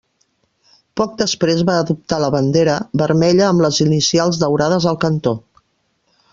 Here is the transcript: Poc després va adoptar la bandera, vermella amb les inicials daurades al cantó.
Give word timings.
Poc 1.01 1.11
després 1.19 1.61
va 1.67 1.75
adoptar 1.81 2.19
la 2.23 2.31
bandera, 2.37 2.79
vermella 3.03 3.45
amb 3.51 3.67
les 3.67 3.81
inicials 3.89 4.43
daurades 4.47 4.91
al 4.93 5.01
cantó. 5.07 5.39